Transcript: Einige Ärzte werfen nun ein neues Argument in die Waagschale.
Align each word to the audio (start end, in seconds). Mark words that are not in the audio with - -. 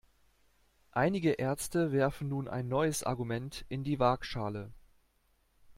Einige 0.93 1.33
Ärzte 1.33 1.91
werfen 1.91 2.27
nun 2.27 2.47
ein 2.47 2.67
neues 2.67 3.03
Argument 3.03 3.65
in 3.69 3.83
die 3.83 3.99
Waagschale. 3.99 4.71